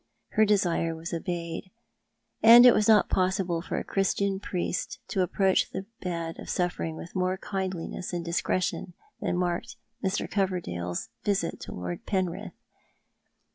Her 0.29 0.45
desire 0.45 0.95
was 0.95 1.13
obeyed, 1.13 1.69
and 2.41 2.65
it 2.65 2.73
was 2.73 2.87
not 2.87 3.07
possible 3.07 3.61
for 3.61 3.77
a 3.77 3.83
Cliristian 3.83 4.41
priest 4.41 4.97
to 5.09 5.21
approach 5.21 5.69
the 5.69 5.85
bed 6.01 6.39
of 6.39 6.49
suffering 6.49 6.95
with 6.95 7.13
more 7.15 7.37
kindliness 7.37 8.11
and 8.11 8.25
discretion 8.25 8.95
than 9.19 9.37
marked 9.37 9.75
Mr. 10.03 10.27
Coverdale's 10.27 11.09
visit 11.23 11.59
to 11.59 11.71
Lord 11.71 12.07
Penrith. 12.07 12.53